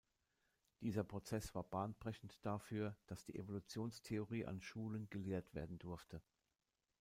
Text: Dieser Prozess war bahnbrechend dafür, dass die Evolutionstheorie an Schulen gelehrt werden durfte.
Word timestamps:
Dieser 0.79 1.03
Prozess 1.03 1.53
war 1.53 1.61
bahnbrechend 1.63 2.35
dafür, 2.43 2.97
dass 3.05 3.23
die 3.23 3.35
Evolutionstheorie 3.37 4.47
an 4.47 4.59
Schulen 4.59 5.11
gelehrt 5.11 5.53
werden 5.53 5.77
durfte. 5.77 6.23